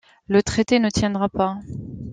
Le 0.27 0.41
traité 0.41 0.79
ne 0.79 0.89
tiendra 0.89 1.29
pas. 1.29 1.59